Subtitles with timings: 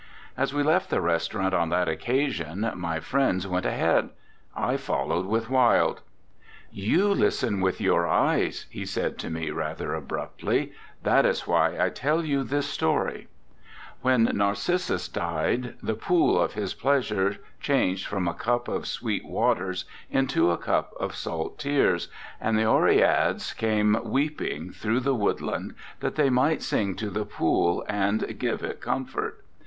[0.35, 4.09] As we left the restaurant on that occa sion my friends went ahead,
[4.55, 6.01] I followed with Wilde.
[6.71, 10.71] "You listen with your eyes," he said to me rather abruptly,
[11.03, 13.27] "that is why I tell you this story:
[14.01, 19.85] "When Narcissus died the pool of his pleasure changed from a cup of sweet waters
[20.09, 22.07] into a cup of salt tears,
[22.39, 27.23] and the Oreads came weeping through the wood land that they might sing to the
[27.23, 29.45] pool and give it comfort.